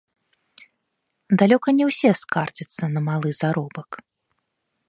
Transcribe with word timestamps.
Далёка 1.43 1.69
не 1.79 1.85
ўсе 1.89 2.09
скардзяцца 2.23 2.83
на 2.97 3.07
малы 3.11 3.29
заробак. 3.41 3.89